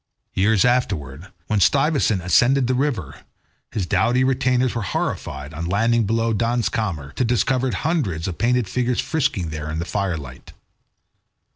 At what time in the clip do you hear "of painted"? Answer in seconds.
8.27-8.67